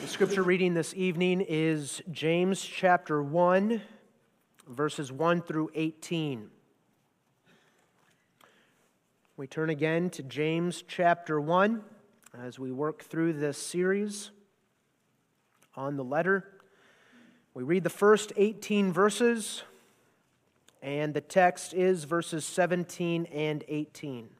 [0.00, 3.82] The scripture reading this evening is James chapter 1,
[4.66, 6.48] verses 1 through 18.
[9.36, 11.82] We turn again to James chapter 1
[12.42, 14.30] as we work through this series
[15.76, 16.48] on the letter.
[17.52, 19.64] We read the first 18 verses,
[20.80, 24.30] and the text is verses 17 and 18.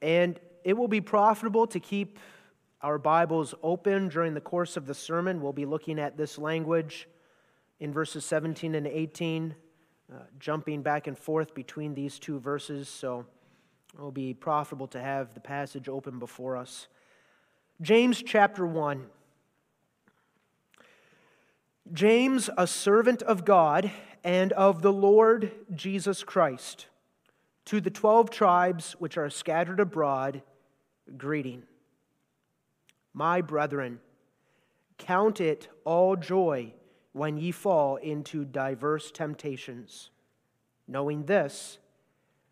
[0.00, 2.18] And it will be profitable to keep
[2.82, 5.40] our Bibles open during the course of the sermon.
[5.40, 7.08] We'll be looking at this language
[7.78, 9.54] in verses 17 and 18,
[10.12, 12.88] uh, jumping back and forth between these two verses.
[12.88, 13.24] So
[13.94, 16.88] it will be profitable to have the passage open before us.
[17.80, 19.06] James chapter 1.
[21.92, 23.90] James, a servant of God
[24.22, 26.86] and of the Lord Jesus Christ,
[27.64, 30.42] to the twelve tribes which are scattered abroad
[31.16, 31.64] greeting.
[33.14, 34.00] My brethren,
[34.98, 36.72] count it all joy
[37.12, 40.10] when ye fall into diverse temptations,
[40.88, 41.78] knowing this,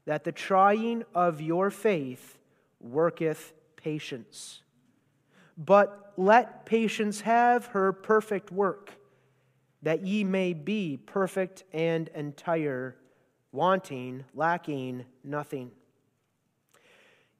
[0.05, 2.39] that the trying of your faith
[2.81, 4.63] worketh patience.
[5.57, 8.93] But let patience have her perfect work,
[9.83, 12.97] that ye may be perfect and entire,
[13.53, 15.71] wanting, lacking nothing.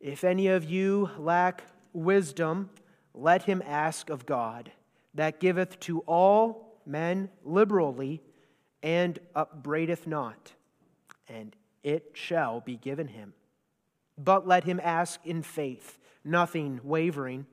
[0.01, 2.71] If any of you lack wisdom,
[3.15, 4.73] let him ask of God,
[5.15, 8.23] that giveth to all men liberally,
[8.83, 10.53] and upbraideth not,
[11.29, 13.35] and it shall be given him.
[14.17, 17.47] But let him ask in faith, nothing wavering.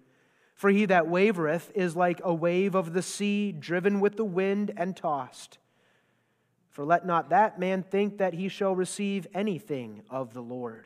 [0.56, 4.72] For he that wavereth is like a wave of the sea, driven with the wind
[4.78, 5.58] and tossed.
[6.70, 10.86] For let not that man think that he shall receive anything of the Lord.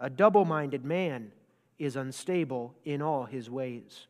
[0.00, 1.32] A double minded man
[1.78, 4.06] is unstable in all his ways.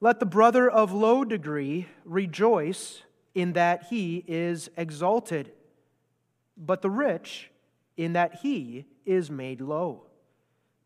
[0.00, 3.02] Let the brother of low degree rejoice
[3.34, 5.52] in that he is exalted,
[6.56, 7.50] but the rich
[7.96, 10.04] in that he is made low,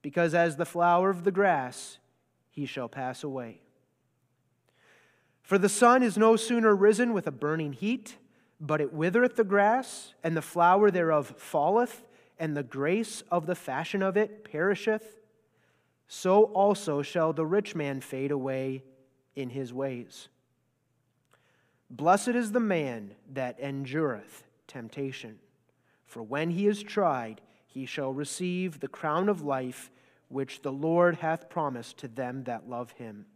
[0.03, 1.99] because as the flower of the grass,
[2.51, 3.61] he shall pass away.
[5.43, 8.17] For the sun is no sooner risen with a burning heat,
[8.61, 12.03] but it withereth the grass, and the flower thereof falleth
[12.39, 15.17] and the grace of the fashion of it perisheth,
[16.07, 18.83] so also shall the rich man fade away
[19.37, 20.29] in his ways.
[21.91, 25.39] Blessed is the man that endureth temptation,
[26.05, 29.91] for when he is tried, he shall receive the crown of life
[30.29, 33.27] which the Lord hath promised to them that love him.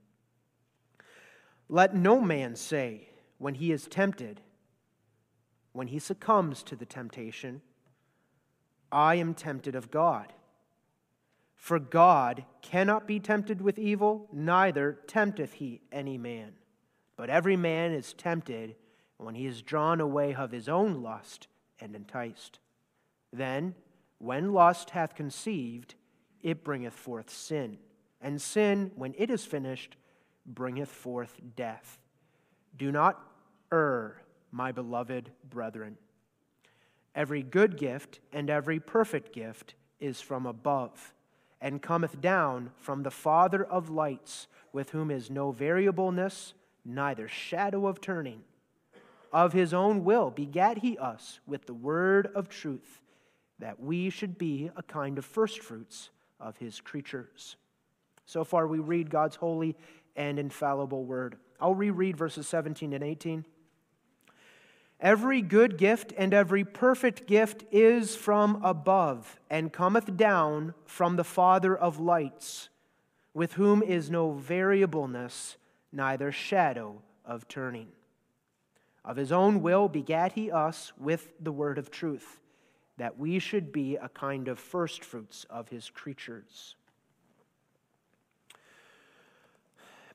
[1.68, 3.08] Let no man say,
[3.38, 4.40] when he is tempted,
[5.72, 7.62] when he succumbs to the temptation,
[8.92, 10.32] I am tempted of God.
[11.56, 16.52] For God cannot be tempted with evil, neither tempteth he any man.
[17.16, 18.74] But every man is tempted
[19.16, 21.46] when he is drawn away of his own lust
[21.80, 22.58] and enticed.
[23.32, 23.74] Then,
[24.18, 25.94] when lust hath conceived,
[26.42, 27.78] it bringeth forth sin.
[28.20, 29.96] And sin, when it is finished,
[30.44, 31.98] bringeth forth death.
[32.76, 33.20] Do not
[33.72, 35.96] err, my beloved brethren.
[37.14, 41.14] Every good gift and every perfect gift is from above,
[41.60, 47.86] and cometh down from the Father of lights, with whom is no variableness, neither shadow
[47.86, 48.42] of turning.
[49.32, 53.00] Of his own will begat he us with the word of truth,
[53.58, 57.56] that we should be a kind of firstfruits of his creatures.
[58.24, 59.76] So far, we read God's holy
[60.16, 61.36] and infallible word.
[61.60, 63.44] I'll reread verses 17 and 18.
[65.02, 71.24] Every good gift and every perfect gift is from above and cometh down from the
[71.24, 72.68] Father of lights,
[73.34, 75.56] with whom is no variableness,
[75.90, 77.88] neither shadow of turning.
[79.04, 82.38] Of his own will begat he us with the word of truth,
[82.96, 86.76] that we should be a kind of firstfruits of his creatures.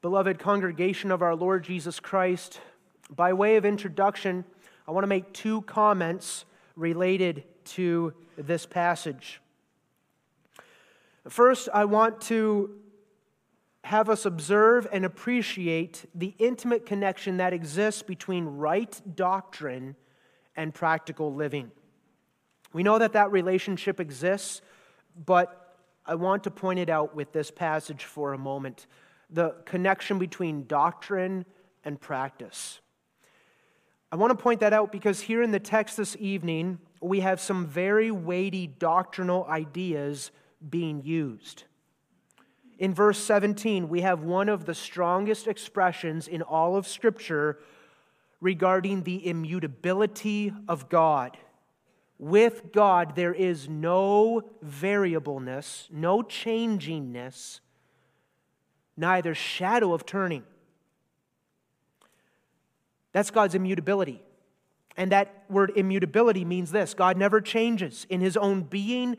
[0.01, 2.61] Beloved congregation of our Lord Jesus Christ,
[3.09, 4.45] by way of introduction,
[4.87, 6.45] I want to make two comments
[6.75, 9.41] related to this passage.
[11.27, 12.71] First, I want to
[13.83, 19.95] have us observe and appreciate the intimate connection that exists between right doctrine
[20.55, 21.71] and practical living.
[22.73, 24.61] We know that that relationship exists,
[25.25, 25.75] but
[26.05, 28.87] I want to point it out with this passage for a moment
[29.29, 31.45] the connection between doctrine
[31.83, 32.79] and practice.
[34.09, 37.41] I want to point that out because here in the text this evening, we have
[37.41, 40.31] some very weighty doctrinal ideas
[40.69, 41.65] being used.
[42.79, 47.59] in verse 17, we have one of the strongest expressions in all of Scripture
[48.39, 51.37] regarding the immutability of God.
[52.19, 57.59] With God, there is no variableness, no changingness,
[58.95, 60.43] neither shadow of turning.
[63.17, 64.21] That's God's immutability.
[64.95, 69.17] And that word immutability means this God never changes in his own being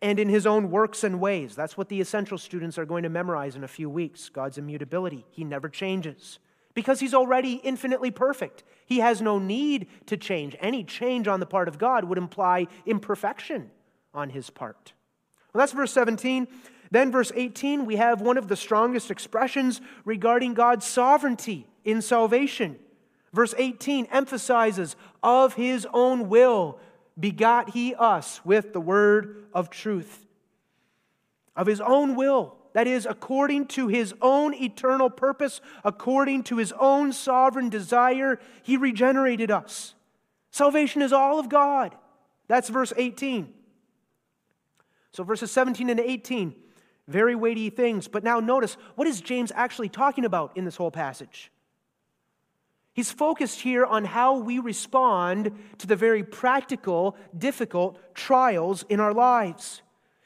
[0.00, 1.56] and in his own works and ways.
[1.56, 5.26] That's what the essential students are going to memorize in a few weeks God's immutability.
[5.32, 6.38] He never changes
[6.74, 8.62] because he's already infinitely perfect.
[8.86, 10.54] He has no need to change.
[10.60, 13.72] Any change on the part of God would imply imperfection
[14.14, 14.92] on his part.
[15.52, 16.46] Well, that's verse 17.
[16.92, 22.76] Then, verse 18, we have one of the strongest expressions regarding God's sovereignty in salvation.
[23.32, 26.78] Verse 18 emphasizes, of his own will
[27.18, 30.26] begot he us with the word of truth.
[31.54, 36.72] Of his own will that is, according to his own eternal purpose, according to his
[36.72, 39.94] own sovereign desire, he regenerated us.
[40.50, 41.94] Salvation is all of God.
[42.48, 43.50] That's verse 18.
[45.12, 46.54] So, verses 17 and 18,
[47.08, 48.08] very weighty things.
[48.08, 51.50] But now notice, what is James actually talking about in this whole passage?
[52.96, 59.12] He's focused here on how we respond to the very practical, difficult trials in our
[59.12, 59.82] lives.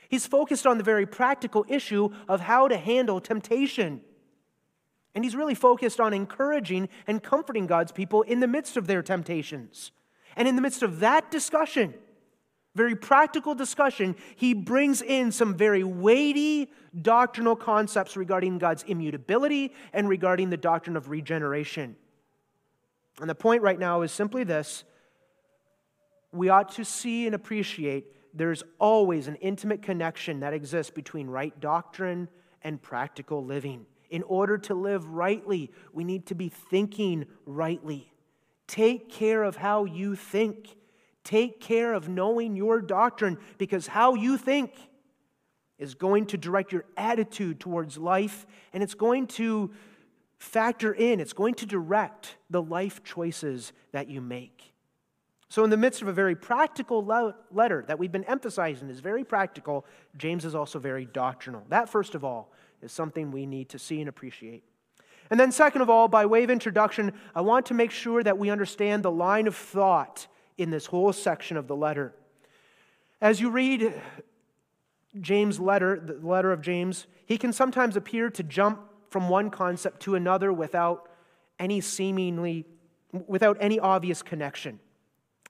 [0.09, 4.03] He's focused on the very practical issue of how to handle temptation.
[5.17, 9.03] And he's really focused on encouraging and comforting God's people in the midst of their
[9.03, 9.91] temptations.
[10.37, 11.93] And in the midst of that discussion,
[12.77, 16.71] very practical discussion, he brings in some very weighty
[17.03, 21.97] doctrinal concepts regarding God's immutability and regarding the doctrine of regeneration.
[23.21, 24.85] And the point right now is simply this
[26.33, 31.59] we ought to see and appreciate there's always an intimate connection that exists between right
[31.61, 32.29] doctrine
[32.63, 33.87] and practical living.
[34.11, 38.13] In order to live rightly, we need to be thinking rightly.
[38.67, 40.77] Take care of how you think.
[41.25, 44.73] Take care of knowing your doctrine because how you think
[45.79, 49.71] is going to direct your attitude towards life and it's going to
[50.41, 54.73] factor in, it's going to direct the life choices that you make.
[55.51, 57.05] So, in the midst of a very practical
[57.51, 59.85] letter that we've been emphasizing is very practical,
[60.17, 61.63] James is also very doctrinal.
[61.69, 64.65] That, first of all, is something we need to see and appreciate.
[65.29, 68.39] And then, second of all, by way of introduction, I want to make sure that
[68.39, 70.27] we understand the line of thought
[70.57, 72.15] in this whole section of the letter.
[73.21, 74.01] As you read
[75.21, 80.01] James' letter, the letter of James, he can sometimes appear to jump from one concept
[80.03, 81.09] to another without
[81.59, 82.65] any seemingly,
[83.27, 84.81] without any obvious connection.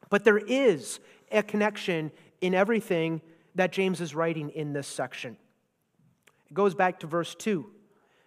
[0.09, 0.99] But there is
[1.31, 2.11] a connection
[2.41, 3.21] in everything
[3.55, 5.37] that James is writing in this section.
[6.51, 7.67] It goes back to verse 2.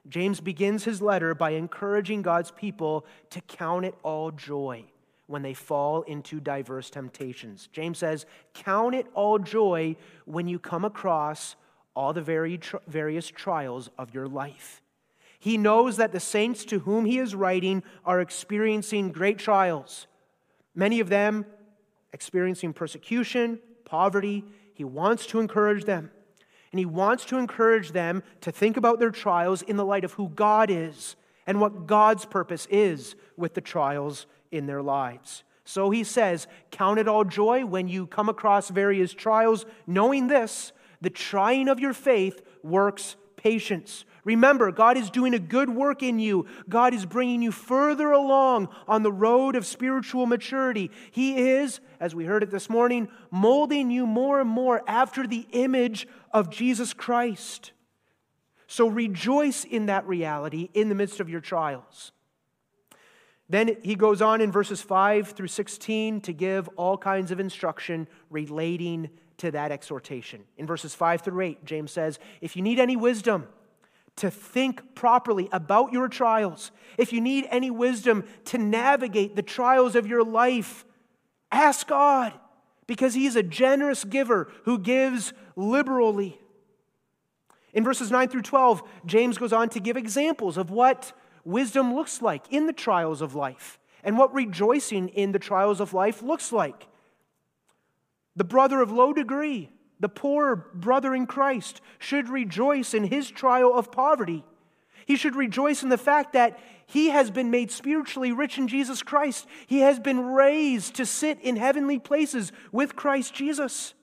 [0.07, 4.85] James begins his letter by encouraging God's people to count it all joy
[5.27, 7.69] when they fall into diverse temptations.
[7.71, 9.95] James says, Count it all joy
[10.25, 11.55] when you come across
[11.95, 14.82] all the various trials of your life.
[15.43, 20.07] He knows that the saints to whom he is writing are experiencing great trials,
[20.73, 21.45] many of them
[22.13, 24.45] experiencing persecution, poverty.
[24.73, 26.11] He wants to encourage them.
[26.71, 30.13] And he wants to encourage them to think about their trials in the light of
[30.13, 35.43] who God is and what God's purpose is with the trials in their lives.
[35.65, 40.71] So he says, Count it all joy when you come across various trials, knowing this
[41.01, 44.05] the trying of your faith works patience.
[44.23, 46.45] Remember, God is doing a good work in you.
[46.69, 50.91] God is bringing you further along on the road of spiritual maturity.
[51.11, 55.45] He is, as we heard it this morning, molding you more and more after the
[55.51, 57.73] image of Jesus Christ.
[58.67, 62.11] So rejoice in that reality in the midst of your trials.
[63.49, 68.07] Then he goes on in verses 5 through 16 to give all kinds of instruction
[68.29, 70.45] relating to that exhortation.
[70.57, 73.47] In verses 5 through 8, James says, If you need any wisdom,
[74.17, 79.95] to think properly about your trials, if you need any wisdom to navigate the trials
[79.95, 80.85] of your life,
[81.51, 82.33] ask God
[82.85, 86.39] because He is a generous giver who gives liberally.
[87.73, 92.21] In verses 9 through 12, James goes on to give examples of what wisdom looks
[92.21, 96.51] like in the trials of life and what rejoicing in the trials of life looks
[96.51, 96.87] like.
[98.35, 103.73] The brother of low degree the poor brother in Christ should rejoice in his trial
[103.73, 104.43] of poverty.
[105.05, 109.03] He should rejoice in the fact that he has been made spiritually rich in Jesus
[109.03, 109.47] Christ.
[109.67, 113.93] He has been raised to sit in heavenly places with Christ Jesus.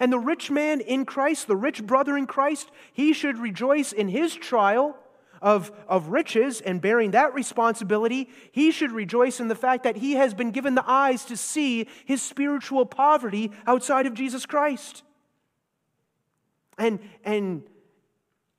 [0.00, 4.08] And the rich man in Christ, the rich brother in Christ, he should rejoice in
[4.08, 4.96] his trial
[5.40, 8.28] of, of riches and bearing that responsibility.
[8.52, 11.86] He should rejoice in the fact that he has been given the eyes to see
[12.04, 15.02] his spiritual poverty outside of Jesus Christ.
[16.76, 17.62] And, and,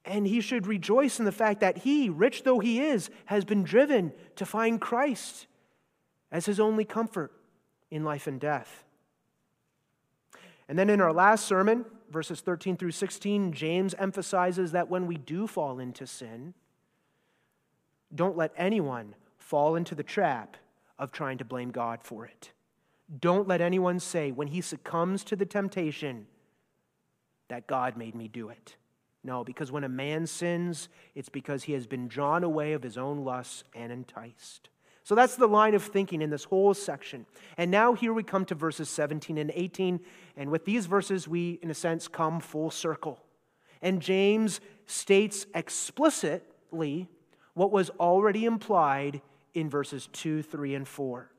[0.05, 3.63] and he should rejoice in the fact that he, rich though he is, has been
[3.63, 5.47] driven to find Christ
[6.31, 7.31] as his only comfort
[7.89, 8.83] in life and death.
[10.67, 15.17] And then in our last sermon, verses 13 through 16, James emphasizes that when we
[15.17, 16.53] do fall into sin,
[18.13, 20.57] don't let anyone fall into the trap
[20.97, 22.51] of trying to blame God for it.
[23.19, 26.27] Don't let anyone say when he succumbs to the temptation
[27.47, 28.75] that God made me do it.
[29.23, 32.97] No, because when a man sins, it's because he has been drawn away of his
[32.97, 34.69] own lusts and enticed.
[35.03, 37.25] So that's the line of thinking in this whole section.
[37.57, 39.99] And now here we come to verses 17 and 18.
[40.37, 43.19] And with these verses, we, in a sense, come full circle.
[43.81, 47.09] And James states explicitly
[47.59, 49.21] what was already implied
[49.53, 51.29] in verses 2, 3, and 4.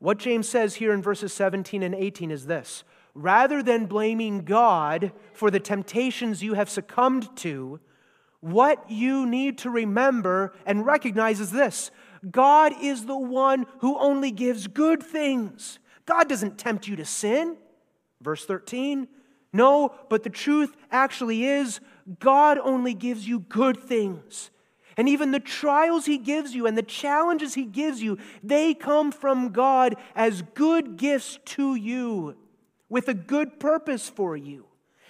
[0.00, 2.82] What James says here in verses 17 and 18 is this
[3.14, 7.78] rather than blaming God for the temptations you have succumbed to,
[8.40, 11.92] what you need to remember and recognize is this
[12.28, 15.78] God is the one who only gives good things.
[16.06, 17.56] God doesn't tempt you to sin.
[18.20, 19.06] Verse 13.
[19.52, 21.78] No, but the truth actually is
[22.18, 24.50] God only gives you good things.
[24.96, 29.10] And even the trials he gives you and the challenges he gives you, they come
[29.10, 32.36] from God as good gifts to you
[32.88, 34.66] with a good purpose for you.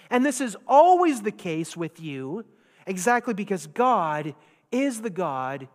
[0.09, 2.45] And this is always the case with you,
[2.87, 4.35] exactly because God
[4.71, 5.67] is the God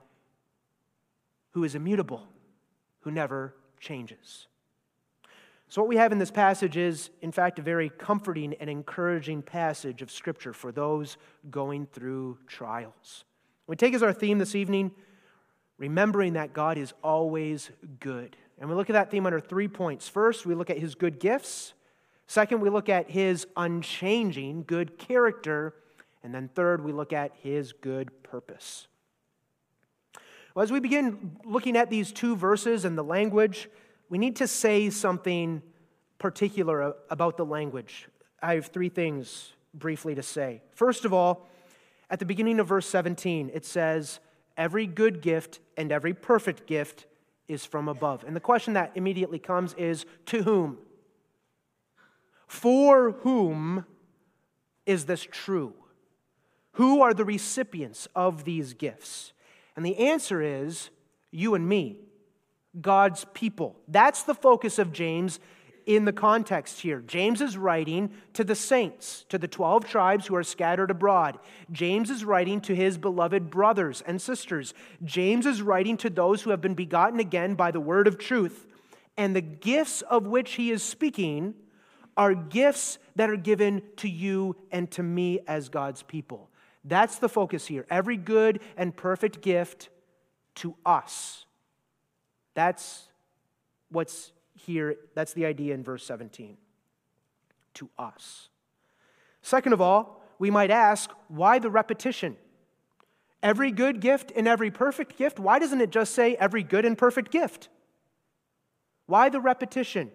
[1.51, 2.27] who is immutable,
[3.01, 4.47] who never changes.
[5.71, 9.43] So, what we have in this passage is, in fact, a very comforting and encouraging
[9.43, 11.19] passage of Scripture for those
[11.51, 13.25] going through trials.
[13.69, 14.93] We take as our theme this evening,
[15.77, 17.71] remembering that God is always
[18.01, 18.35] good.
[18.59, 20.09] And we look at that theme under three points.
[20.09, 21.75] First, we look at his good gifts.
[22.27, 25.75] Second, we look at his unchanging good character.
[26.25, 28.89] And then third, we look at his good purpose.
[30.55, 33.69] Well, as we begin looking at these two verses and the language,
[34.09, 35.63] we need to say something
[36.19, 38.09] particular about the language.
[38.43, 40.63] I have three things briefly to say.
[40.73, 41.47] First of all,
[42.11, 44.21] at the beginning of verse 17, it says,
[44.57, 47.07] Every good gift and every perfect gift
[47.47, 48.25] is from above.
[48.25, 50.79] And the question that immediately comes is, To whom?
[52.47, 53.85] For whom
[54.87, 55.75] is this true?
[56.73, 59.33] Who are the recipients of these gifts?
[59.77, 60.91] And the answer is
[61.31, 61.99] you and me,
[62.81, 63.77] God's people.
[63.87, 65.41] That's the focus of James
[65.89, 67.01] in the context here.
[67.01, 71.39] James is writing to the saints, to the 12 tribes who are scattered abroad.
[71.73, 74.75] James is writing to his beloved brothers and sisters.
[75.03, 78.67] James is writing to those who have been begotten again by the word of truth.
[79.17, 81.55] And the gifts of which he is speaking
[82.19, 86.51] are gifts that are given to you and to me as God's people.
[86.85, 87.87] That's the focus here.
[87.89, 89.89] Every good and perfect gift
[90.57, 91.47] to us.
[92.55, 93.09] That's
[93.91, 94.97] what's here.
[95.15, 96.57] That's the idea in verse 17.
[97.75, 98.49] To us.
[99.43, 102.37] Second of all, we might ask, why the repetition?
[103.43, 106.99] Every good gift and every perfect gift, why doesn't it just say every good and
[106.99, 107.69] perfect gift?
[109.07, 110.11] Why the repetition?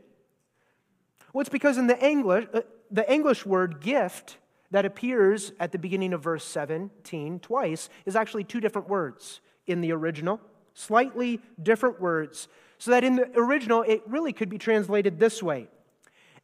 [1.31, 4.37] Well, it's because in the English, uh, the English word gift
[4.71, 9.81] that appears at the beginning of verse 17 twice is actually two different words in
[9.81, 10.39] the original,
[10.73, 12.47] slightly different words.
[12.77, 15.67] So that in the original, it really could be translated this way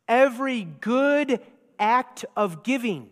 [0.07, 1.39] Every good
[1.77, 3.09] act of giving.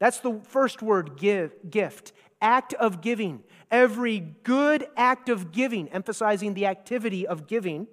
[0.00, 2.12] That's the first word, give, gift.
[2.40, 3.44] Act of giving.
[3.70, 7.86] Every good act of giving, emphasizing the activity of giving.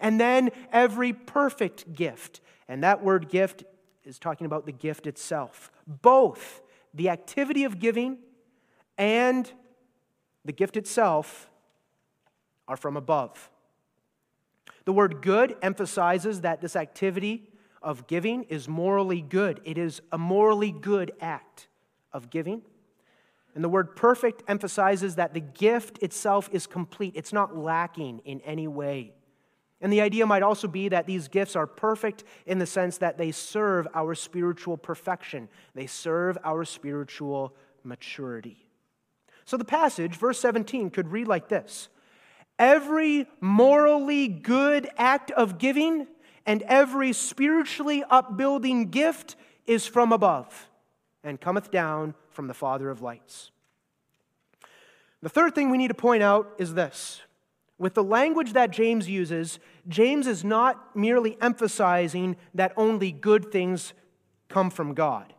[0.00, 2.40] And then every perfect gift.
[2.68, 3.64] And that word gift
[4.04, 5.70] is talking about the gift itself.
[5.86, 8.18] Both the activity of giving
[8.96, 9.50] and
[10.44, 11.50] the gift itself
[12.66, 13.50] are from above.
[14.84, 17.48] The word good emphasizes that this activity
[17.82, 19.60] of giving is morally good.
[19.64, 21.68] It is a morally good act
[22.12, 22.62] of giving.
[23.54, 28.40] And the word perfect emphasizes that the gift itself is complete, it's not lacking in
[28.40, 29.12] any way.
[29.80, 33.18] And the idea might also be that these gifts are perfect in the sense that
[33.18, 38.66] they serve our spiritual perfection, they serve our spiritual maturity.
[39.44, 41.88] So the passage, verse 17, could read like this
[42.58, 46.06] Every morally good act of giving
[46.46, 50.68] and every spiritually upbuilding gift is from above
[51.22, 53.50] and cometh down from the Father of lights.
[55.22, 57.22] The third thing we need to point out is this.
[57.78, 59.58] With the language that James uses,
[59.88, 63.94] James is not merely emphasizing that only good things
[64.48, 65.32] come from God,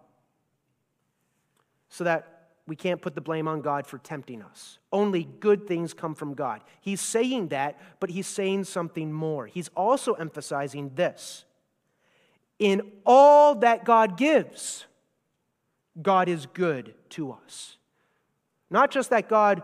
[1.88, 2.35] so that
[2.68, 4.80] we can't put the blame on God for tempting us.
[4.92, 6.62] Only good things come from God.
[6.82, 9.46] He's saying that, but he's saying something more.
[9.46, 11.46] He's also emphasizing this
[12.60, 14.86] in all that God gives,
[16.02, 17.78] God is good to us.
[18.70, 19.62] Not just that God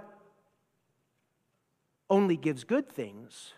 [2.09, 3.53] only gives good things,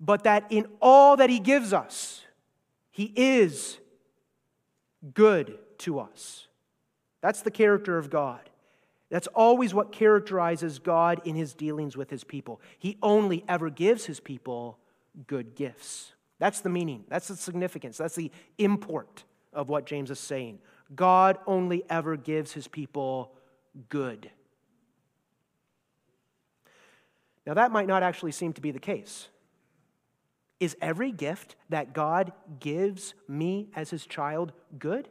[0.00, 2.22] but that in all that He gives us,
[2.90, 3.78] He is
[5.14, 6.48] good to us.
[7.22, 8.50] That's the character of God.
[9.08, 12.60] That's always what characterizes God in his dealings with his people.
[12.78, 14.78] He only ever gives his people
[15.26, 16.12] good gifts.
[16.38, 20.58] That's the meaning, that's the significance, that's the import of what James is saying.
[20.94, 23.32] God only ever gives his people
[23.88, 24.30] good.
[27.46, 29.28] Now, that might not actually seem to be the case.
[30.60, 35.08] Is every gift that God gives me as his child good?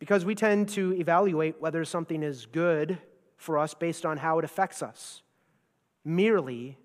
[0.00, 2.98] Because we tend to evaluate whether something is good
[3.36, 5.22] for us based on how it affects us,
[6.04, 6.76] merely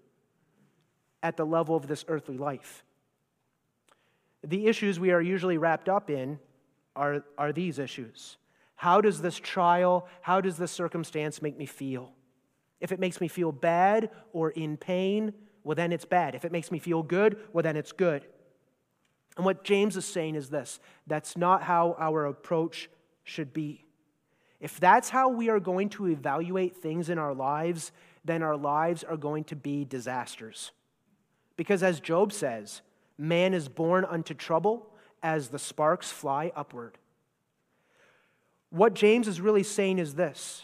[1.24, 2.84] at the level of this earthly life.
[4.43, 6.39] The issues we are usually wrapped up in
[6.95, 8.38] are, are these issues.
[8.75, 12.12] How does this trial, how does this circumstance make me feel?
[12.79, 16.36] If it makes me feel bad or in pain, well, then it's bad.
[16.36, 18.25] If it makes me feel good, well, then it's good.
[19.36, 22.89] And what James is saying is this that's not how our approach
[23.25, 23.84] should be.
[24.62, 27.91] If that's how we are going to evaluate things in our lives,
[28.24, 30.72] then our lives are going to be disasters.
[31.58, 32.82] Because as Job says,
[33.17, 34.88] man is born unto trouble
[35.22, 36.98] as the sparks fly upward.
[38.70, 40.63] What James is really saying is this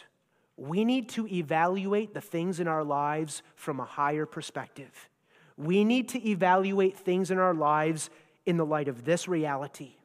[0.56, 5.08] we need to evaluate the things in our lives from a higher perspective.
[5.56, 8.10] We need to evaluate things in our lives
[8.46, 9.96] in the light of this reality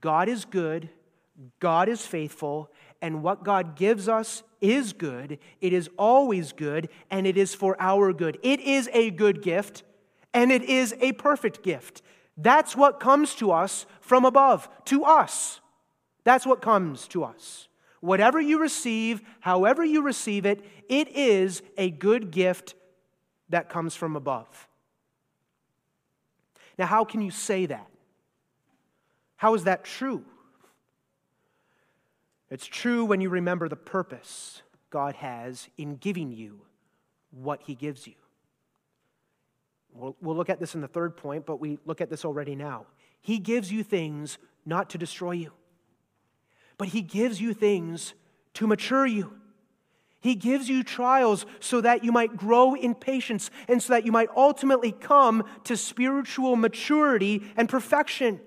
[0.00, 0.88] God is good,
[1.60, 2.70] God is faithful,
[3.02, 5.38] and what God gives us is good.
[5.60, 8.38] It is always good, and it is for our good.
[8.42, 9.82] It is a good gift,
[10.32, 12.02] and it is a perfect gift.
[12.36, 15.60] That's what comes to us from above, to us.
[16.24, 17.68] That's what comes to us.
[18.00, 22.74] Whatever you receive, however you receive it, it is a good gift
[23.48, 24.68] that comes from above.
[26.78, 27.86] Now, how can you say that?
[29.36, 30.24] How is that true?
[32.54, 36.62] It's true when you remember the purpose God has in giving you
[37.30, 38.14] what He gives you.
[39.92, 42.56] We'll, we'll, look at this in the third point, but we look at this already
[42.56, 42.86] now.
[43.20, 45.52] He gives you things not to destroy you
[46.78, 48.14] but He gives you things
[48.54, 49.32] to mature you.
[50.20, 54.12] He gives you trials so that you might grow in patience and so that you
[54.12, 58.40] might ultimately come to spiritual maturity and perfection.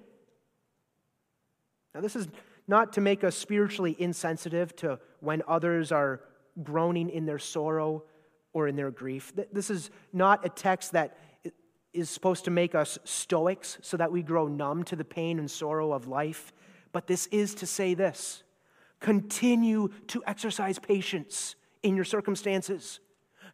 [1.93, 2.28] Now, this is
[2.67, 6.21] not to make us spiritually insensitive to when others are
[6.63, 8.03] groaning in their sorrow
[8.53, 9.34] or in their grief.
[9.51, 11.17] This is not a text that
[11.93, 15.49] is supposed to make us stoics so that we grow numb to the pain and
[15.49, 16.53] sorrow of life.
[16.91, 18.43] But this is to say this
[18.99, 22.99] continue to exercise patience in your circumstances.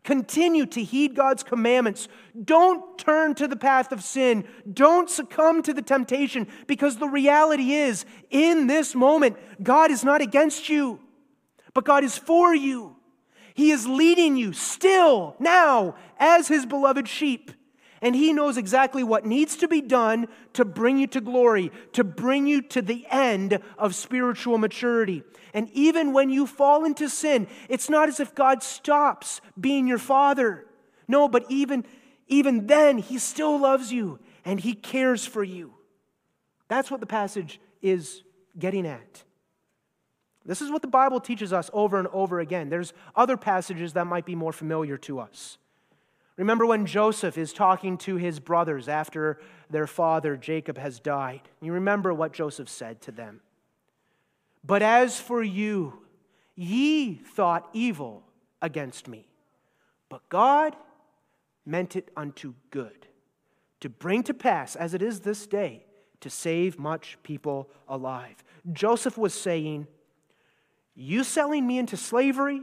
[0.04, 2.10] Continue to heed God's commandments.
[2.44, 4.46] Don't turn to the path of sin.
[4.72, 10.22] Don't succumb to the temptation because the reality is, in this moment, God is not
[10.22, 11.00] against you,
[11.74, 12.98] but God is for you.
[13.54, 17.52] He is leading you still, now, as His beloved sheep
[18.04, 22.04] and He knows exactly what needs to be done to bring you to glory, to
[22.04, 25.24] bring you to the end of spiritual maturity.
[25.54, 29.98] And even when you fall into sin, it's not as if God stops being your
[29.98, 30.66] Father.
[31.08, 31.86] No, but even,
[32.28, 35.74] even then, He still loves you and He cares for you.
[36.68, 38.22] That's what the passage is
[38.60, 39.24] getting at.
[40.46, 42.68] This is what the Bible teaches us over and over again.
[42.68, 45.58] There's other passages that might be more familiar to us.
[46.36, 51.42] Remember when Joseph is talking to his brothers after their father Jacob has died.
[51.62, 53.42] You remember what Joseph said to them.
[54.64, 56.02] But as for you,
[56.56, 58.24] ye thought evil
[58.62, 59.28] against me,
[60.10, 60.76] but God
[61.66, 63.08] meant it unto good,
[63.82, 65.86] to bring to pass, as it is this day,
[66.22, 68.44] to save much people alive.
[68.72, 69.88] Joseph was saying,
[70.96, 72.62] You selling me into slavery,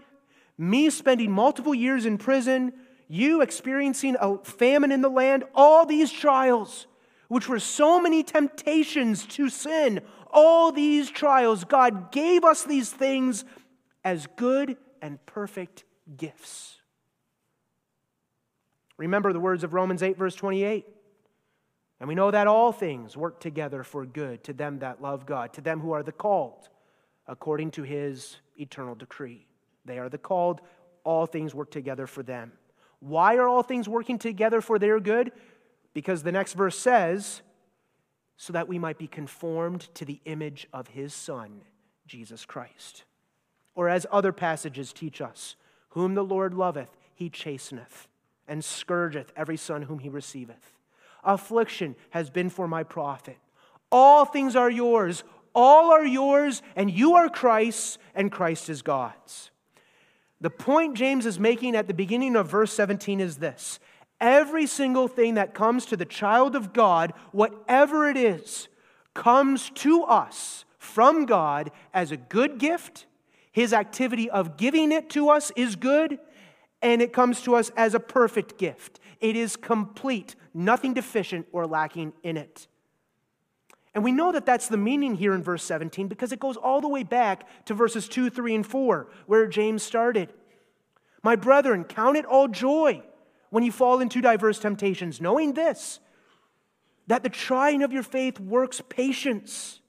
[0.56, 2.72] me spending multiple years in prison,
[3.10, 6.86] you experiencing a famine in the land, all these trials,
[7.26, 13.44] which were so many temptations to sin, all these trials, God gave us these things
[14.04, 15.82] as good and perfect
[16.16, 16.76] gifts.
[18.96, 20.86] Remember the words of Romans 8, verse 28.
[21.98, 25.52] And we know that all things work together for good to them that love God,
[25.54, 26.68] to them who are the called
[27.26, 29.46] according to his eternal decree.
[29.84, 30.60] They are the called,
[31.02, 32.52] all things work together for them.
[33.00, 35.32] Why are all things working together for their good?
[35.92, 37.42] Because the next verse says,
[38.36, 41.62] so that we might be conformed to the image of his Son,
[42.06, 43.04] Jesus Christ.
[43.74, 45.56] Or as other passages teach us,
[45.90, 48.08] whom the Lord loveth, he chasteneth,
[48.48, 50.78] and scourgeth every son whom he receiveth.
[51.22, 53.36] Affliction has been for my profit.
[53.92, 55.22] All things are yours,
[55.54, 59.50] all are yours, and you are Christ's, and Christ is God's.
[60.40, 63.78] The point James is making at the beginning of verse 17 is this
[64.20, 68.68] every single thing that comes to the child of God, whatever it is,
[69.14, 73.06] comes to us from God as a good gift.
[73.52, 76.18] His activity of giving it to us is good,
[76.82, 79.00] and it comes to us as a perfect gift.
[79.20, 82.68] It is complete, nothing deficient or lacking in it.
[83.94, 86.80] And we know that that's the meaning here in verse 17 because it goes all
[86.80, 90.32] the way back to verses 2, 3, and 4, where James started.
[91.22, 93.02] My brethren, count it all joy
[93.50, 95.98] when you fall into diverse temptations, knowing this,
[97.08, 99.79] that the trying of your faith works patience.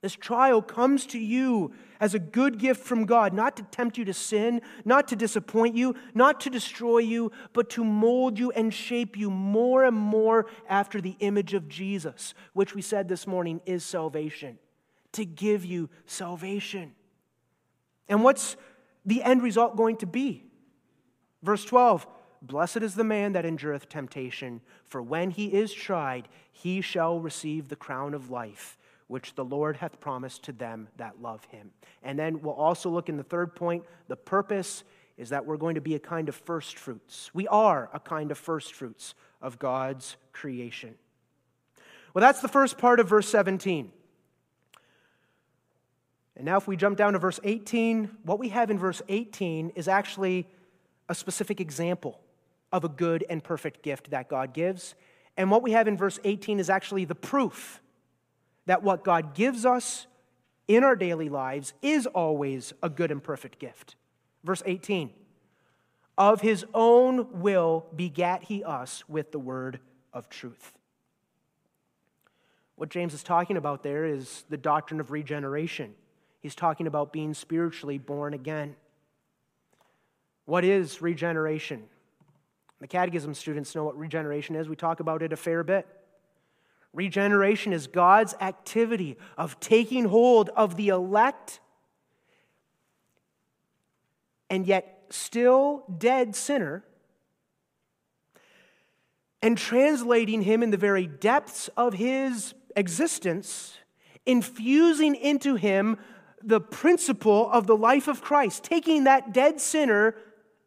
[0.00, 4.04] This trial comes to you as a good gift from God, not to tempt you
[4.04, 8.72] to sin, not to disappoint you, not to destroy you, but to mold you and
[8.72, 13.60] shape you more and more after the image of Jesus, which we said this morning
[13.66, 14.58] is salvation,
[15.12, 16.92] to give you salvation.
[18.08, 18.56] And what's
[19.04, 20.44] the end result going to be?
[21.42, 22.06] Verse 12
[22.40, 27.68] Blessed is the man that endureth temptation, for when he is tried, he shall receive
[27.68, 28.77] the crown of life
[29.08, 31.70] which the Lord hath promised to them that love him.
[32.02, 34.84] And then we'll also look in the third point the purpose
[35.16, 37.30] is that we're going to be a kind of first fruits.
[37.34, 40.94] We are a kind of first fruits of God's creation.
[42.14, 43.90] Well, that's the first part of verse 17.
[46.36, 49.70] And now, if we jump down to verse 18, what we have in verse 18
[49.70, 50.46] is actually
[51.08, 52.20] a specific example
[52.70, 54.94] of a good and perfect gift that God gives.
[55.36, 57.80] And what we have in verse 18 is actually the proof
[58.68, 60.06] that what God gives us
[60.68, 63.96] in our daily lives is always a good and perfect gift.
[64.44, 65.10] Verse 18
[66.18, 69.80] Of his own will begat he us with the word
[70.12, 70.74] of truth.
[72.76, 75.94] What James is talking about there is the doctrine of regeneration.
[76.40, 78.76] He's talking about being spiritually born again.
[80.44, 81.84] What is regeneration?
[82.80, 84.68] The catechism students know what regeneration is.
[84.68, 85.86] We talk about it a fair bit.
[86.98, 91.60] Regeneration is God's activity of taking hold of the elect
[94.50, 96.82] and yet still dead sinner
[99.40, 103.76] and translating him in the very depths of his existence,
[104.26, 105.98] infusing into him
[106.42, 110.16] the principle of the life of Christ, taking that dead sinner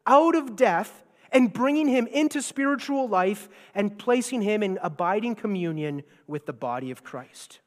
[0.08, 6.04] out of death and bringing him into spiritual life and placing him in abiding communion
[6.28, 7.60] with the body of Christ.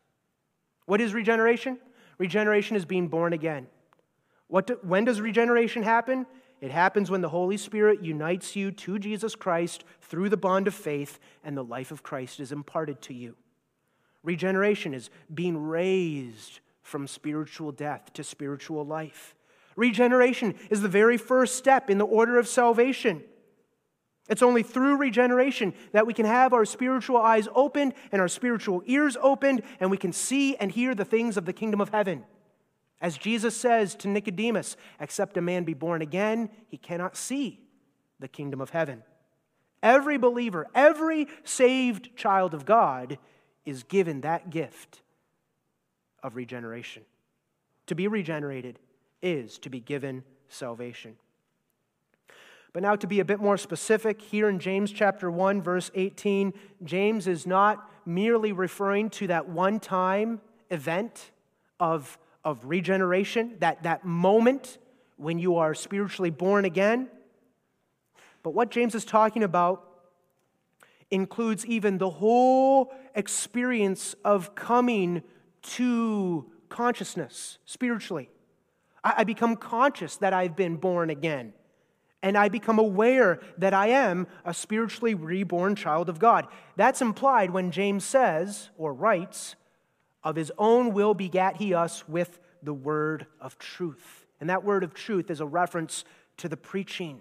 [0.86, 1.78] What is regeneration?
[2.18, 3.66] Regeneration is being born again.
[4.48, 6.26] What do, when does regeneration happen?
[6.60, 10.74] It happens when the Holy Spirit unites you to Jesus Christ through the bond of
[10.74, 13.36] faith and the life of Christ is imparted to you.
[14.22, 19.34] Regeneration is being raised from spiritual death to spiritual life.
[19.76, 23.22] Regeneration is the very first step in the order of salvation.
[24.28, 28.82] It's only through regeneration that we can have our spiritual eyes opened and our spiritual
[28.86, 32.24] ears opened, and we can see and hear the things of the kingdom of heaven.
[33.00, 37.60] As Jesus says to Nicodemus, except a man be born again, he cannot see
[38.18, 39.02] the kingdom of heaven.
[39.82, 43.18] Every believer, every saved child of God
[43.66, 45.02] is given that gift
[46.22, 47.02] of regeneration.
[47.88, 48.78] To be regenerated
[49.20, 51.16] is to be given salvation.
[52.74, 56.52] But now, to be a bit more specific, here in James chapter 1, verse 18,
[56.82, 61.30] James is not merely referring to that one time event
[61.78, 64.78] of, of regeneration, that, that moment
[65.16, 67.08] when you are spiritually born again.
[68.42, 69.88] But what James is talking about
[71.12, 75.22] includes even the whole experience of coming
[75.62, 78.30] to consciousness spiritually.
[79.04, 81.52] I, I become conscious that I've been born again.
[82.24, 86.48] And I become aware that I am a spiritually reborn child of God.
[86.74, 89.56] That's implied when James says or writes,
[90.24, 94.24] Of his own will begat he us with the word of truth.
[94.40, 96.06] And that word of truth is a reference
[96.38, 97.20] to the preaching.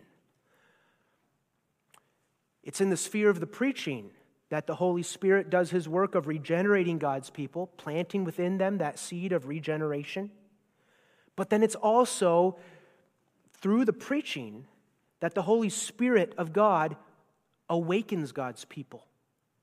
[2.64, 4.10] It's in the sphere of the preaching
[4.52, 8.98] that the Holy Spirit does his work of regenerating God's people, planting within them that
[8.98, 10.32] seed of regeneration.
[11.36, 12.58] But then it's also
[13.60, 14.66] through the preaching
[15.24, 16.98] that the Holy Spirit of God
[17.70, 19.08] awakens God's people,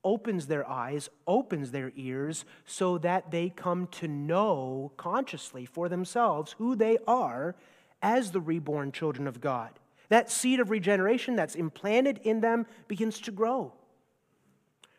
[0.03, 6.55] opens their eyes, opens their ears, so that they come to know consciously for themselves
[6.57, 7.57] who they are
[8.01, 9.79] as the reborn children of God.
[10.09, 13.75] That seed of regeneration that's implanted in them begins to grow.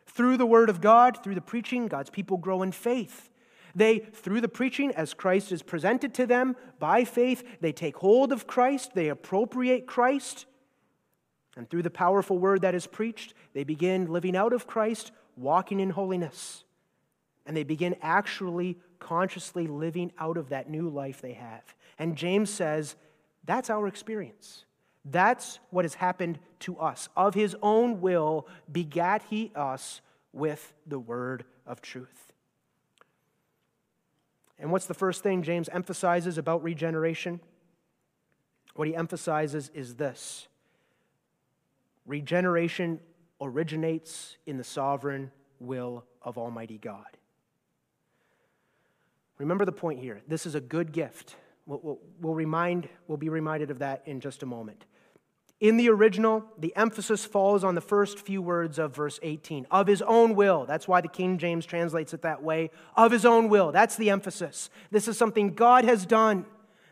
[0.06, 3.30] Through the Word of God, through the preaching, God's people grow in faith.
[3.74, 8.30] They, through the preaching, as Christ is presented to them by faith, they take hold
[8.30, 10.46] of Christ, they appropriate Christ.
[11.56, 15.80] And through the powerful word that is preached, they begin living out of Christ, walking
[15.80, 16.64] in holiness.
[17.44, 21.74] And they begin actually, consciously living out of that new life they have.
[21.98, 22.96] And James says,
[23.44, 24.64] that's our experience.
[25.04, 27.08] That's what has happened to us.
[27.16, 30.00] Of his own will begat he us
[30.32, 32.32] with the word of truth.
[34.58, 37.40] And what's the first thing James emphasizes about regeneration?
[38.74, 40.46] What he emphasizes is this
[42.06, 43.00] regeneration
[43.40, 47.06] originates in the sovereign will of Almighty God.
[49.38, 50.20] Remember the point here.
[50.28, 51.36] This is a good gift.
[51.66, 54.84] We'll, we'll, we'll, remind, we'll be reminded of that in just a moment.
[55.60, 59.86] In the original, the emphasis falls on the first few words of verse 18 of
[59.86, 60.66] his own will.
[60.66, 62.70] That's why the King James translates it that way.
[62.96, 63.70] Of his own will.
[63.70, 64.70] That's the emphasis.
[64.90, 66.46] This is something God has done.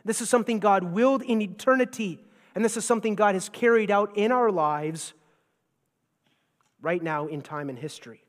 [0.04, 2.24] This is something God willed in eternity.
[2.54, 5.14] And this is something God has carried out in our lives
[6.82, 8.24] right now in time and history.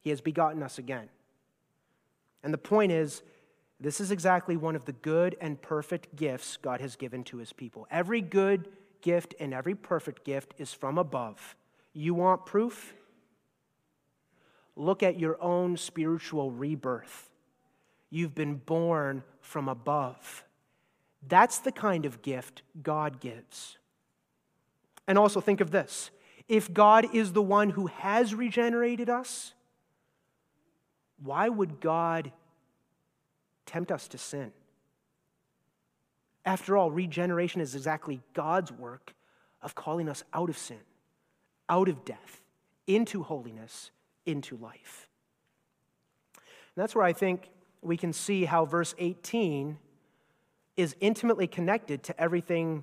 [0.00, 1.08] He has begotten us again.
[2.42, 3.22] And the point is,
[3.78, 7.52] this is exactly one of the good and perfect gifts God has given to his
[7.52, 7.86] people.
[7.90, 8.68] Every good
[9.02, 11.56] gift and every perfect gift is from above.
[11.92, 12.94] You want proof?
[14.76, 17.30] Look at your own spiritual rebirth.
[18.10, 20.44] You've been born from above.
[21.28, 23.78] That's the kind of gift God gives.
[25.08, 26.10] And also think of this
[26.48, 29.54] if God is the one who has regenerated us,
[31.22, 32.30] why would God
[33.64, 34.52] tempt us to sin?
[36.44, 39.14] After all, regeneration is exactly God's work
[39.60, 40.78] of calling us out of sin,
[41.68, 42.42] out of death,
[42.86, 43.90] into holiness,
[44.24, 45.08] into life.
[46.36, 47.50] And that's where I think
[47.82, 49.78] we can see how verse 18
[50.76, 52.82] is intimately connected to everything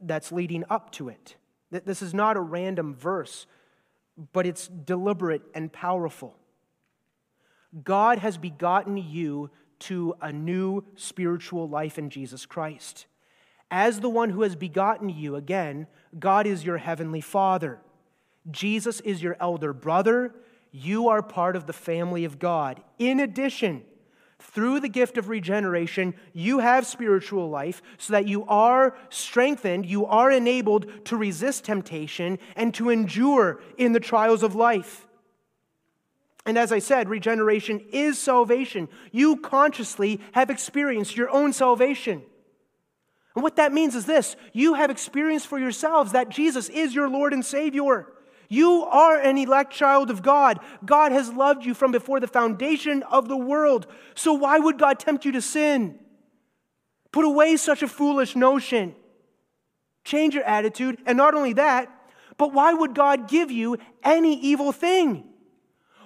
[0.00, 1.36] that's leading up to it.
[1.70, 3.46] This is not a random verse,
[4.32, 6.36] but it's deliberate and powerful.
[7.84, 9.50] God has begotten you
[9.80, 13.06] to a new spiritual life in Jesus Christ.
[13.70, 15.86] As the one who has begotten you, again,
[16.18, 17.78] God is your heavenly Father.
[18.50, 20.34] Jesus is your elder brother.
[20.72, 22.82] You are part of the family of God.
[22.98, 23.82] In addition,
[24.40, 30.06] through the gift of regeneration, you have spiritual life so that you are strengthened, you
[30.06, 35.06] are enabled to resist temptation and to endure in the trials of life.
[36.46, 38.88] And as I said, regeneration is salvation.
[39.12, 42.22] You consciously have experienced your own salvation.
[43.34, 47.08] And what that means is this you have experienced for yourselves that Jesus is your
[47.08, 48.06] Lord and Savior.
[48.50, 50.58] You are an elect child of God.
[50.84, 53.86] God has loved you from before the foundation of the world.
[54.16, 56.00] So why would God tempt you to sin?
[57.12, 58.96] Put away such a foolish notion.
[60.04, 60.98] Change your attitude.
[61.06, 61.88] And not only that,
[62.36, 65.28] but why would God give you any evil thing?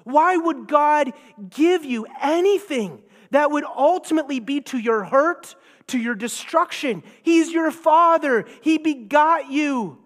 [0.04, 1.14] Why would God
[1.48, 5.54] give you anything that would ultimately be to your hurt,
[5.86, 7.02] to your destruction?
[7.22, 8.44] He's your Father.
[8.60, 9.98] He begot you.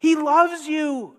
[0.00, 1.15] He loves you.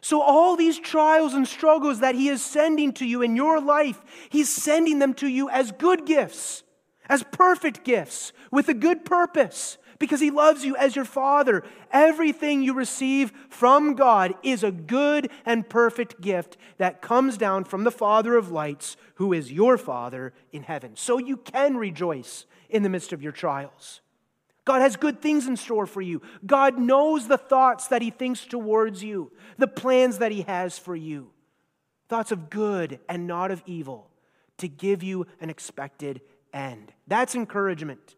[0.00, 4.00] So, all these trials and struggles that He is sending to you in your life,
[4.30, 6.62] He's sending them to you as good gifts,
[7.08, 11.62] as perfect gifts, with a good purpose because He loves you as your Father.
[11.92, 17.84] Everything you receive from God is a good and perfect gift that comes down from
[17.84, 20.96] the Father of lights, who is your Father in heaven.
[20.96, 24.00] So you can rejoice in the midst of your trials.
[24.70, 26.22] God has good things in store for you.
[26.46, 30.94] God knows the thoughts that He thinks towards you, the plans that He has for
[30.94, 31.32] you
[32.08, 34.08] thoughts of good and not of evil,
[34.58, 36.20] to give you an expected
[36.54, 36.92] end.
[37.08, 38.14] That's encouragement.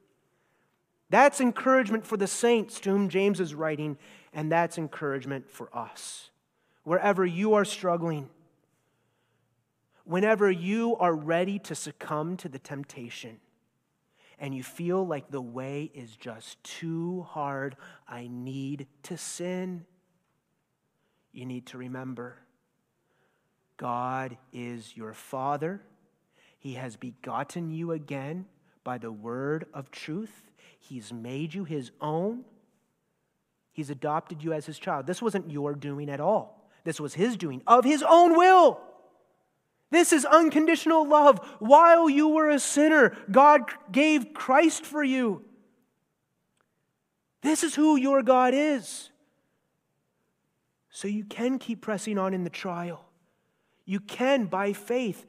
[1.09, 3.97] That's encouragement for the saints to whom James is writing,
[4.35, 6.29] and that's encouragement for us.
[6.85, 8.29] Wherever you are struggling,
[10.05, 13.41] whenever you are ready to succumb to the temptation,
[14.43, 17.77] and you feel like the way is just too hard,
[18.09, 19.87] I need to sin,
[21.33, 22.37] you need to remember
[23.79, 25.81] God is your Father.
[26.59, 28.47] He has begotten you again
[28.85, 30.51] by the word of truth.
[30.79, 32.45] He's made you his own.
[33.73, 35.07] He's adopted you as his child.
[35.07, 36.69] This wasn't your doing at all.
[36.85, 38.81] This was his doing of his own will.
[39.93, 41.39] This is unconditional love.
[41.59, 45.45] While you were a sinner, God gave Christ for you.
[47.43, 49.11] This is who your God is.
[50.89, 53.05] So you can keep pressing on in the trial.
[53.85, 55.27] You can, by faith,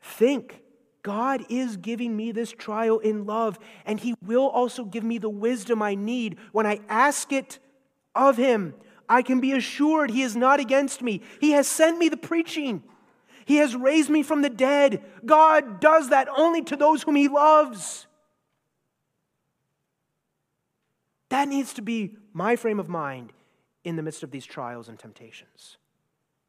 [0.00, 0.62] think
[1.02, 5.28] God is giving me this trial in love, and He will also give me the
[5.28, 7.58] wisdom I need when I ask it
[8.14, 8.74] of Him.
[9.08, 11.22] I can be assured He is not against me.
[11.40, 12.84] He has sent me the preaching,
[13.46, 15.04] He has raised me from the dead.
[15.24, 18.08] God does that only to those whom He loves.
[21.28, 23.32] That needs to be my frame of mind
[23.84, 25.76] in the midst of these trials and temptations.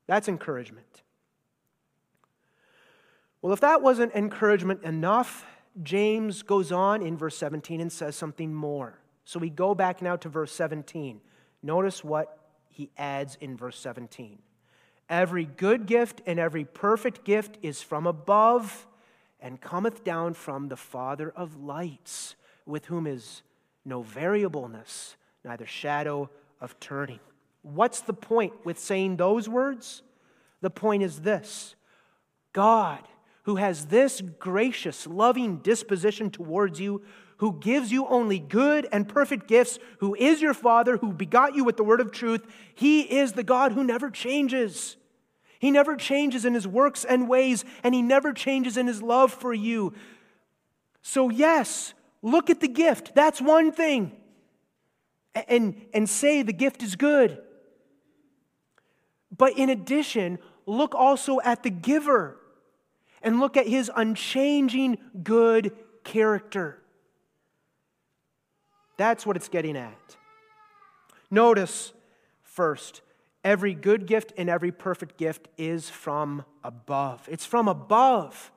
[0.07, 1.03] That's encouragement.
[3.43, 5.45] Well, if that wasn't encouragement enough,
[5.83, 8.97] James goes on in verse 17 and says something more.
[9.23, 11.21] So we go back now to verse 17.
[11.61, 14.39] Notice what he adds in verse 17.
[15.09, 18.87] Every good gift and every perfect gift is from above
[19.39, 23.41] and cometh down from the Father of lights, with whom is
[23.85, 25.15] no variableness,
[25.45, 27.19] neither shadow of turning.
[27.61, 30.01] What's the point with saying those words?
[30.61, 31.75] The point is this
[32.53, 33.07] God
[33.43, 37.01] who has this gracious, loving disposition towards you,
[37.37, 41.63] who gives you only good and perfect gifts, who is your Father, who begot you
[41.63, 44.97] with the word of truth, he is the God who never changes.
[45.59, 49.31] He never changes in his works and ways, and he never changes in his love
[49.31, 49.93] for you.
[51.01, 53.13] So, yes, look at the gift.
[53.15, 54.11] That's one thing.
[55.47, 57.39] And, and say the gift is good.
[59.35, 62.37] But in addition, look also at the giver
[63.21, 66.81] and look at his unchanging good character.
[68.97, 70.17] That's what it's getting at.
[71.29, 71.93] Notice
[72.43, 73.01] first,
[73.43, 77.27] every good gift and every perfect gift is from above.
[77.31, 78.51] It's from above.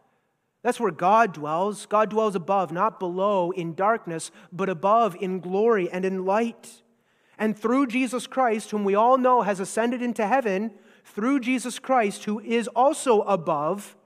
[0.62, 1.86] That's where God dwells.
[1.86, 6.82] God dwells above, not below in darkness, but above in glory and in light.
[7.38, 10.72] And through Jesus Christ, whom we all know has ascended into heaven,
[11.04, 13.96] through Jesus Christ, who is also above,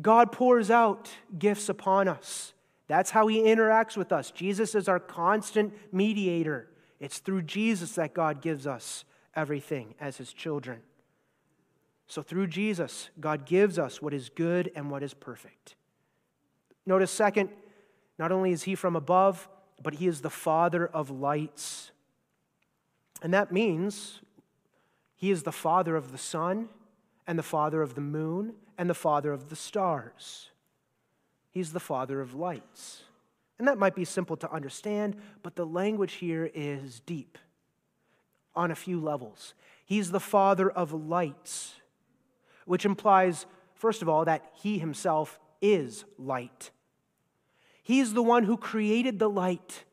[0.00, 2.54] God pours out gifts upon us.
[2.90, 4.32] That's how he interacts with us.
[4.32, 6.68] Jesus is our constant mediator.
[6.98, 9.04] It's through Jesus that God gives us
[9.36, 10.80] everything as his children.
[12.08, 15.76] So through Jesus, God gives us what is good and what is perfect.
[16.84, 17.50] Notice, second,
[18.18, 19.48] not only is he from above,
[19.80, 21.92] but he is the Father of lights.
[23.22, 24.20] And that means
[25.14, 26.70] he is the Father of the sun
[27.24, 30.49] and the Father of the moon and the father of the stars.
[31.50, 33.02] He's the father of lights.
[33.58, 37.36] And that might be simple to understand, but the language here is deep
[38.54, 39.54] on a few levels.
[39.84, 41.74] He's the father of lights,
[42.64, 46.70] which implies, first of all, that he himself is light.
[47.82, 49.84] He's the one who created the light,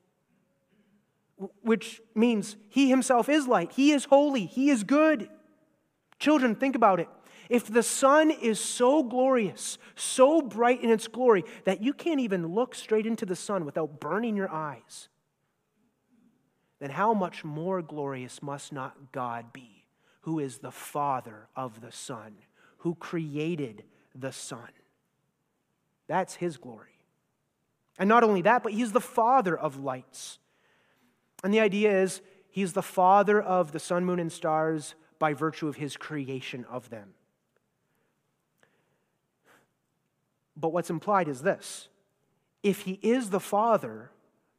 [1.62, 3.72] which means he himself is light.
[3.74, 4.46] He is holy.
[4.46, 5.30] He is good.
[6.20, 7.10] Children, think about it.
[7.49, 12.47] If the sun is so glorious, so bright in its glory, that you can't even
[12.47, 15.10] look straight into the sun without burning your eyes,
[16.79, 19.86] then how much more glorious must not God be,
[20.21, 22.36] who is the Father of the sun,
[22.79, 23.83] who created
[24.13, 24.69] the sun?
[26.07, 26.99] That's his glory.
[27.97, 30.39] And not only that, but he's the Father of lights.
[31.43, 35.67] And the idea is he's the Father of the sun, moon, and stars by virtue
[35.67, 37.13] of his creation of them.
[40.60, 41.88] But what's implied is this
[42.64, 44.12] if he is the father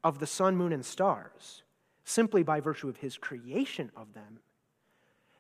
[0.05, 1.63] of the sun, moon, and stars,
[2.05, 4.39] simply by virtue of his creation of them,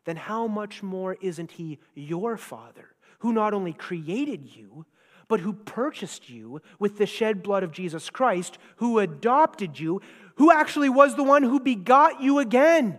[0.04, 2.88] then how much more isn't he your father,
[3.20, 4.84] who not only created you,
[5.28, 10.00] but who purchased you with the shed blood of Jesus Christ, who adopted you,
[10.36, 12.98] who actually was the one who begot you again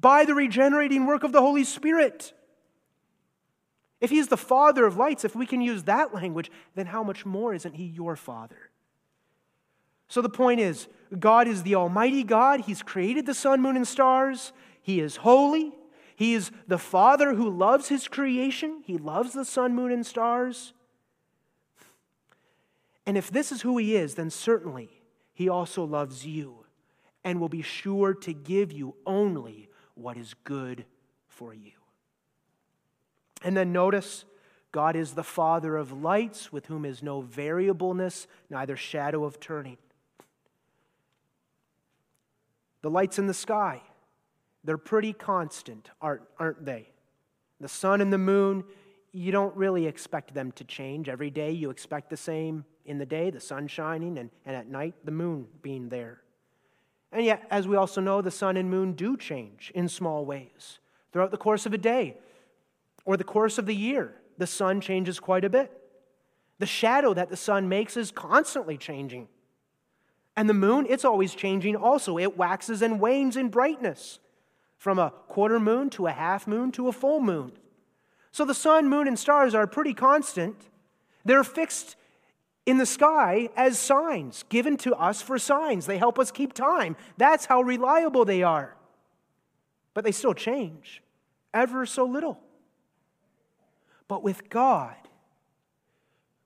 [0.00, 2.32] by the regenerating work of the Holy Spirit?
[4.00, 7.26] If he's the father of lights, if we can use that language, then how much
[7.26, 8.70] more isn't he your father?
[10.08, 10.88] So the point is
[11.18, 12.62] God is the Almighty God.
[12.62, 14.52] He's created the sun, moon, and stars.
[14.80, 15.72] He is holy.
[16.16, 18.82] He is the Father who loves His creation.
[18.84, 20.72] He loves the sun, moon, and stars.
[23.06, 24.90] And if this is who He is, then certainly
[25.32, 26.64] He also loves you
[27.22, 30.86] and will be sure to give you only what is good
[31.28, 31.77] for you.
[33.42, 34.24] And then notice
[34.72, 39.78] God is the Father of lights, with whom is no variableness, neither shadow of turning.
[42.82, 43.82] The lights in the sky,
[44.64, 46.90] they're pretty constant, aren't, aren't they?
[47.60, 48.64] The sun and the moon,
[49.12, 51.08] you don't really expect them to change.
[51.08, 54.68] Every day you expect the same in the day, the sun shining, and, and at
[54.68, 56.20] night, the moon being there.
[57.10, 60.78] And yet, as we also know, the sun and moon do change in small ways.
[61.12, 62.18] Throughout the course of a day
[63.08, 65.72] or the course of the year, the sun changes quite a bit.
[66.58, 69.28] The shadow that the sun makes is constantly changing.
[70.36, 72.18] And the moon, it's always changing also.
[72.18, 74.18] It waxes and wanes in brightness
[74.76, 77.52] from a quarter moon to a half moon to a full moon.
[78.30, 80.68] So the sun, moon, and stars are pretty constant.
[81.24, 81.96] They're fixed
[82.66, 85.86] in the sky as signs, given to us for signs.
[85.86, 86.94] They help us keep time.
[87.16, 88.76] That's how reliable they are.
[89.94, 91.02] But they still change,
[91.54, 92.38] ever so little.
[94.08, 94.96] But with God,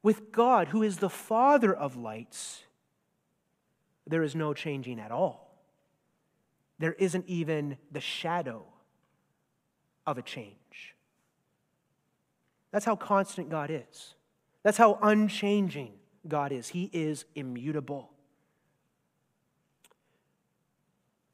[0.02, 2.64] with God, who is the Father of lights,
[4.06, 5.56] there is no changing at all.
[6.78, 8.64] There isn't even the shadow
[10.04, 10.96] of a change.
[12.72, 14.14] That's how constant God is.
[14.64, 15.92] That's how unchanging
[16.26, 16.68] God is.
[16.68, 18.10] He is immutable.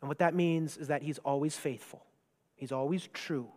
[0.01, 2.05] And what that means is that He's always faithful,
[2.57, 3.49] He's always true,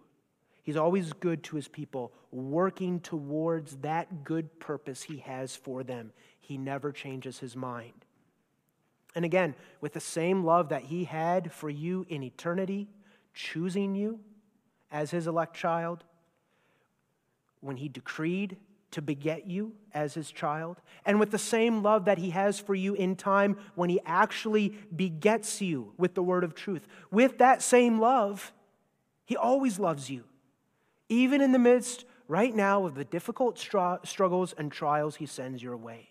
[0.64, 6.12] He's always good to His people, working towards that good purpose He has for them.
[6.40, 8.06] He never changes His mind.
[9.16, 12.88] And again, with the same love that He had for you in eternity,
[13.34, 14.20] choosing you
[14.92, 16.04] as His elect child,
[17.60, 18.58] when He decreed
[18.92, 22.76] to beget you as his child, and with the same love that he has for
[22.76, 26.86] you in time when he actually begets you with the word of truth.
[27.10, 28.52] With that same love,
[29.26, 30.26] he always loves you,
[31.12, 35.76] even in the midst right now of the difficult struggles and trials he sends your
[35.76, 36.10] way.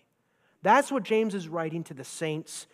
[0.61, 2.67] That's what James is writing to the saints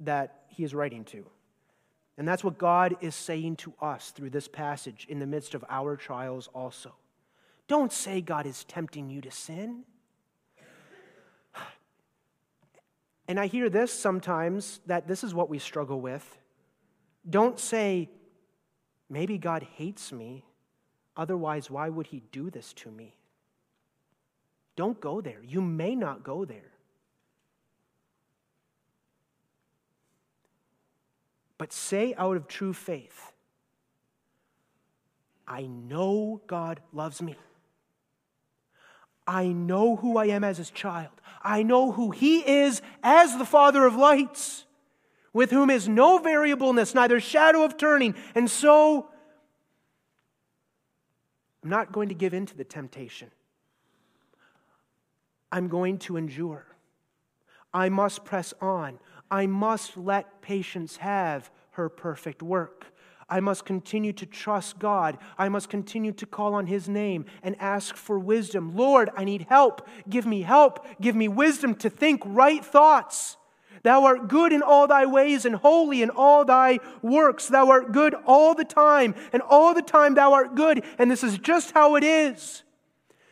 [0.00, 1.24] that he is writing to.
[2.18, 5.64] And that's what God is saying to us through this passage in the midst of
[5.70, 6.94] our trials, also.
[7.68, 9.84] Don't say God is tempting you to sin.
[13.28, 16.38] And I hear this sometimes that this is what we struggle with.
[17.28, 18.08] Don't say,
[19.08, 20.44] maybe God hates me,
[21.16, 23.14] otherwise, why would he do this to me?
[24.76, 25.40] Don't go there.
[25.42, 26.72] You may not go there.
[31.58, 33.32] but say out of true faith,
[35.46, 37.36] I know God loves me.
[39.26, 41.12] I know who I am as his child.
[41.42, 44.64] I know who he is as the Father of lights,
[45.36, 48.14] with whom is no variableness, neither shadow of turning.
[48.34, 49.10] And so,
[51.62, 53.30] I'm not going to give in to the temptation.
[55.52, 56.64] I'm going to endure.
[57.74, 58.98] I must press on.
[59.30, 62.86] I must let patience have her perfect work.
[63.28, 65.18] I must continue to trust God.
[65.36, 68.74] I must continue to call on His name and ask for wisdom.
[68.74, 69.86] Lord, I need help.
[70.08, 70.86] Give me help.
[70.98, 73.36] Give me wisdom to think right thoughts.
[73.86, 77.46] Thou art good in all thy ways and holy in all thy works.
[77.46, 80.82] Thou art good all the time, and all the time thou art good.
[80.98, 82.64] And this is just how it is.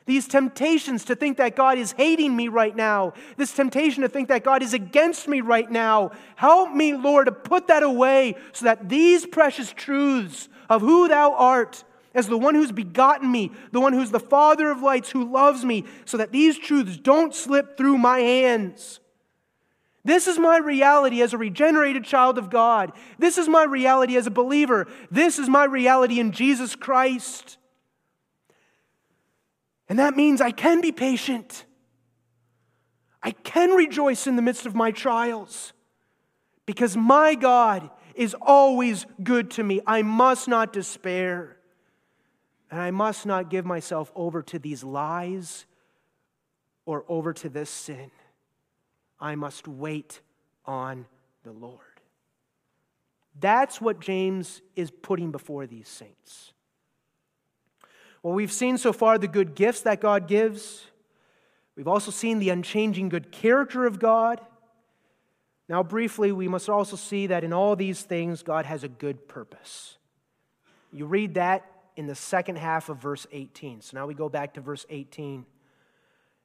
[0.07, 4.28] These temptations to think that God is hating me right now, this temptation to think
[4.28, 6.12] that God is against me right now.
[6.36, 11.32] Help me, Lord, to put that away so that these precious truths of who Thou
[11.32, 11.82] art,
[12.14, 15.64] as the one who's begotten me, the one who's the Father of lights, who loves
[15.64, 19.00] me, so that these truths don't slip through my hands.
[20.05, 22.92] This is my reality as a regenerated child of God.
[23.18, 24.86] This is my reality as a believer.
[25.11, 27.57] This is my reality in Jesus Christ.
[29.88, 31.64] And that means I can be patient.
[33.22, 35.72] I can rejoice in the midst of my trials
[36.66, 39.80] because my God is always good to me.
[39.86, 41.57] I must not despair.
[42.70, 45.64] And I must not give myself over to these lies
[46.84, 48.11] or over to this sin.
[49.24, 50.20] I must wait
[50.66, 51.06] on
[51.44, 51.80] the Lord.
[53.40, 56.52] That's what James is putting before these saints.
[58.22, 60.86] Well, we've seen so far the good gifts that God gives,
[61.76, 64.40] We've also seen the unchanging good character of God.
[65.68, 69.26] Now, briefly, we must also see that in all these things, God has a good
[69.26, 69.96] purpose.
[70.92, 71.66] You read that
[71.96, 73.80] in the second half of verse 18.
[73.80, 75.46] So now we go back to verse 18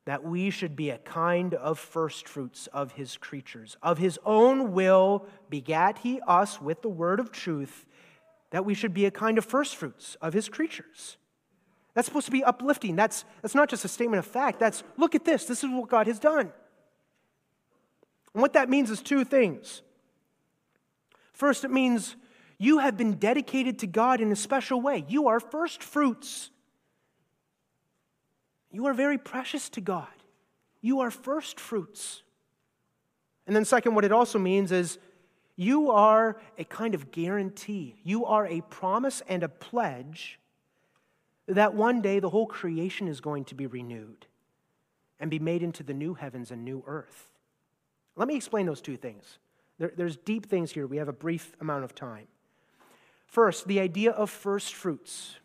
[0.05, 3.77] that we should be a kind of firstfruits of his creatures.
[3.83, 7.85] Of his own will begat he us with the word of truth,
[8.51, 11.17] that we should be a kind of firstfruits of his creatures.
[11.93, 12.95] That's supposed to be uplifting.
[12.95, 14.59] That's, that's not just a statement of fact.
[14.59, 15.45] That's, look at this.
[15.45, 16.51] This is what God has done.
[18.33, 19.81] And what that means is two things.
[21.33, 22.15] First, it means
[22.57, 25.05] you have been dedicated to God in a special way.
[25.07, 26.51] You are first fruits.
[28.71, 30.07] You are very precious to God.
[30.81, 32.23] You are first fruits.
[33.47, 34.99] And then, second, what it also means is
[35.55, 37.99] you are a kind of guarantee.
[38.03, 40.39] You are a promise and a pledge
[41.47, 44.27] that one day the whole creation is going to be renewed
[45.19, 47.27] and be made into the new heavens and new earth.
[48.15, 49.39] Let me explain those two things.
[49.79, 50.85] There, there's deep things here.
[50.85, 52.27] We have a brief amount of time.
[53.25, 55.37] First, the idea of first fruits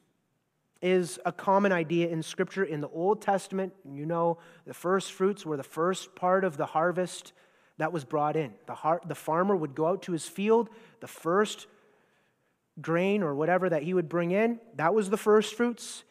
[0.85, 2.63] is a common idea in Scripture.
[2.63, 6.67] In the Old Testament, you know, the first fruits were the first part of the
[6.67, 7.33] harvest
[7.79, 8.53] that was brought in.
[8.67, 10.69] The, har- the farmer would go out to his field,
[11.01, 11.67] the first
[12.81, 16.05] grain or whatever that he would bring in, that was the first fruits,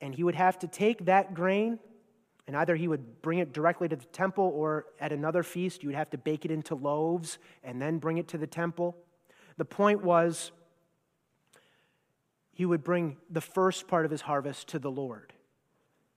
[0.00, 1.80] and he would have to take that grain
[2.50, 5.88] and either he would bring it directly to the temple or at another feast, you
[5.88, 8.96] would have to bake it into loaves and then bring it to the temple.
[9.56, 10.50] The point was
[12.60, 15.32] he would bring the first part of his harvest to the Lord.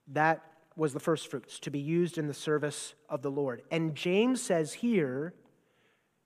[0.09, 0.43] That
[0.75, 3.61] was the first fruits to be used in the service of the Lord.
[3.71, 5.33] And James says here,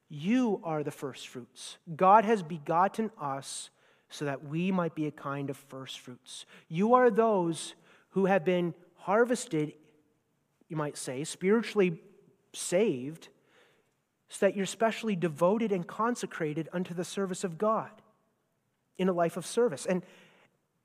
[0.10, 1.78] You are the first fruits.
[1.96, 3.70] God has begotten us
[4.10, 6.48] so that we might be a kind of first fruits.
[6.68, 7.76] You are those
[8.10, 9.74] who have been harvested,
[10.68, 12.02] you might say, spiritually
[12.54, 13.30] saved,
[14.30, 17.92] so that you're specially devoted and consecrated unto the service of God
[18.98, 19.86] in a life of service.
[19.86, 20.04] And,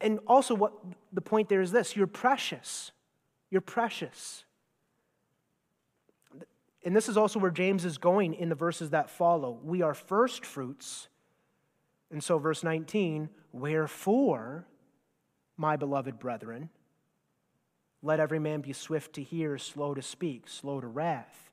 [0.01, 0.73] and also, what
[1.13, 2.93] the point there is this you're precious.
[3.51, 4.45] You're precious.
[6.85, 9.59] And this is also where James is going in the verses that follow.
[9.63, 11.09] We are first fruits.
[12.11, 14.67] And so, verse 19, wherefore,
[15.57, 16.71] my beloved brethren,
[18.03, 21.51] let every man be swift to hear, slow to speak, slow to wrath.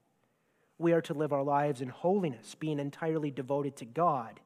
[0.79, 4.39] We are to live our lives in holiness, being entirely devoted to God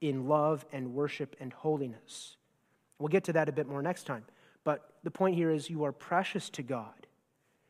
[0.00, 2.36] in love and worship and holiness.
[2.98, 4.24] We'll get to that a bit more next time.
[4.64, 7.06] But the point here is you are precious to God.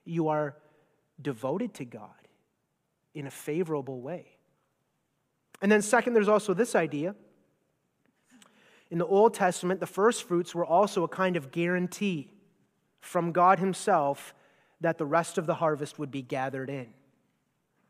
[0.05, 0.57] You are
[1.21, 2.11] devoted to God
[3.15, 4.27] in a favorable way.
[5.63, 7.15] And then, second, there's also this idea.
[8.91, 12.33] In the Old Testament, the first fruits were also a kind of guarantee
[13.01, 14.35] from God Himself
[14.81, 16.89] that the rest of the harvest would be gathered in.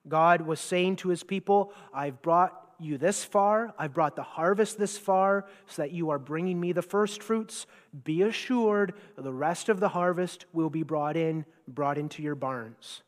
[0.09, 3.75] God was saying to His people, I've brought you this far.
[3.79, 7.67] I've brought the harvest this far so that you are bringing me the first fruits.
[8.05, 13.03] Be assured the rest of the harvest will be brought in, brought into your barns.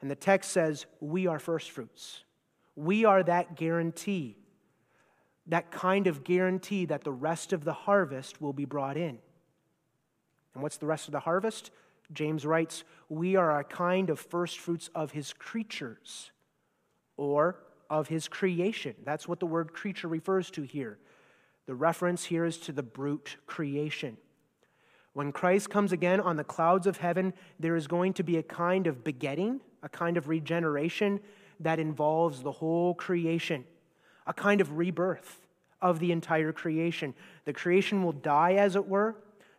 [0.00, 2.24] And the text says, We are first fruits.
[2.74, 4.36] We are that guarantee,
[5.46, 9.18] that kind of guarantee that the rest of the harvest will be brought in.
[10.54, 11.70] And what's the rest of the harvest?
[12.12, 16.30] James writes, We are a kind of first fruits of his creatures,
[17.16, 17.56] or
[17.92, 18.94] of his creation.
[19.04, 20.98] That's what the word creature refers to here.
[21.66, 24.16] The reference here is to the brute creation.
[25.12, 28.42] When Christ comes again on the clouds of heaven, there is going to be a
[28.42, 31.20] kind of begetting, a kind of regeneration
[31.60, 33.62] that involves the whole creation,
[34.26, 35.46] a kind of rebirth
[35.82, 37.12] of the entire creation.
[37.44, 39.16] The creation will die, as it were.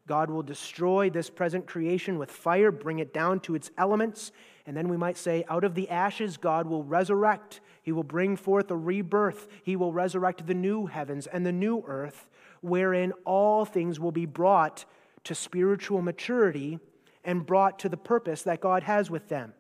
[0.08, 4.32] God will destroy this present creation with fire, bring it down to its elements,
[4.66, 8.38] and then we might say, out of the ashes, God will resurrect he will bring
[8.38, 9.48] forth a rebirth.
[9.62, 12.30] He will resurrect the new heavens and the new earth,
[12.62, 14.86] wherein all things will be brought
[15.26, 16.80] to spiritual maturity
[17.26, 19.54] and brought to the purpose that God has with them.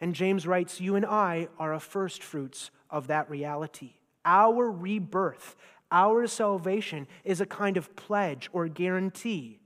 [0.00, 3.92] And James writes, You and I are a first fruits of that reality.
[4.24, 5.54] Our rebirth,
[5.92, 9.60] our salvation is a kind of pledge or guarantee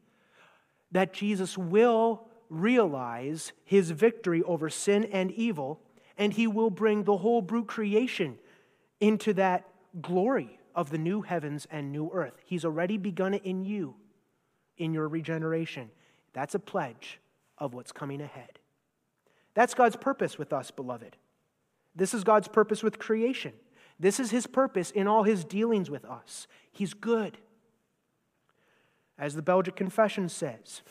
[0.92, 5.80] that Jesus will realize his victory over sin and evil
[6.18, 8.38] and he will bring the whole brute creation
[9.00, 9.66] into that
[10.02, 12.34] glory of the new heavens and new earth.
[12.44, 13.94] He's already begun it in you,
[14.76, 15.90] in your regeneration.
[16.34, 17.18] That's a pledge
[17.56, 18.58] of what's coming ahead.
[19.54, 21.16] That's God's purpose with us, beloved.
[21.94, 23.52] This is God's purpose with creation.
[23.98, 26.46] This is his purpose in all his dealings with us.
[26.70, 27.38] He's good.
[29.18, 30.82] As the Belgic Confession says,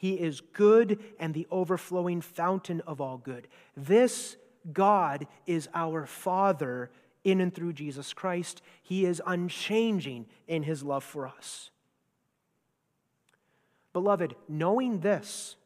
[0.00, 3.48] He is good and the overflowing fountain of all good.
[3.76, 4.38] This
[4.72, 6.90] God is our Father
[7.22, 8.62] in and through Jesus Christ.
[8.82, 11.68] He is unchanging in his love for us.
[13.92, 15.56] Beloved, knowing this,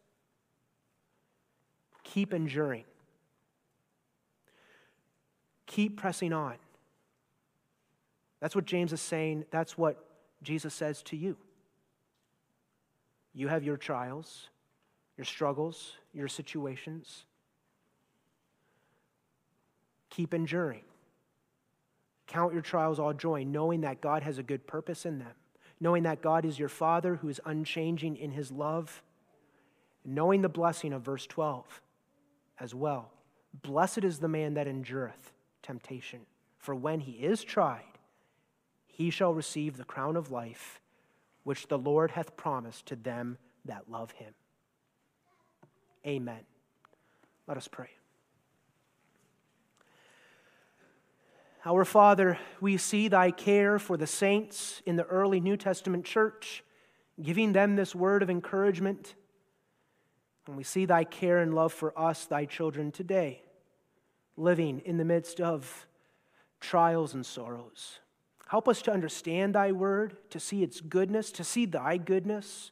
[2.02, 2.86] keep enduring.
[5.68, 6.56] Keep pressing on.
[8.40, 9.44] That's what James is saying.
[9.52, 10.04] That's what
[10.42, 11.36] Jesus says to you.
[13.34, 14.48] You have your trials,
[15.16, 17.24] your struggles, your situations.
[20.10, 20.84] Keep enduring.
[22.28, 25.32] Count your trials all joy, knowing that God has a good purpose in them,
[25.80, 29.02] knowing that God is your Father who is unchanging in his love,
[30.04, 31.82] knowing the blessing of verse 12
[32.60, 33.10] as well.
[33.62, 35.32] Blessed is the man that endureth
[35.62, 36.20] temptation,
[36.58, 37.82] for when he is tried,
[38.86, 40.80] he shall receive the crown of life
[41.44, 44.34] which the Lord hath promised to them that love him.
[46.06, 46.40] Amen.
[47.46, 47.90] Let us pray.
[51.66, 56.62] Our Father, we see thy care for the saints in the early New Testament church,
[57.22, 59.14] giving them this word of encouragement.
[60.46, 63.42] And we see thy care and love for us, thy children, today,
[64.36, 65.86] living in the midst of
[66.60, 68.00] trials and sorrows.
[68.48, 72.70] Help us to understand thy word, to see its goodness, to see thy goodness,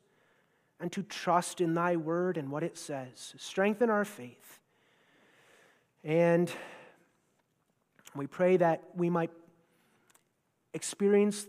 [0.80, 3.34] and to trust in thy word and what it says.
[3.38, 4.60] Strengthen our faith.
[6.04, 6.50] And
[8.14, 9.30] we pray that we might
[10.74, 11.46] experience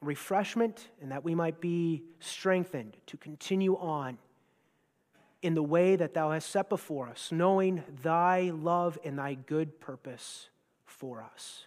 [0.00, 4.18] refreshment and that we might be strengthened to continue on
[5.42, 9.78] in the way that thou hast set before us, knowing thy love and thy good
[9.78, 10.48] purpose
[10.86, 11.66] for us.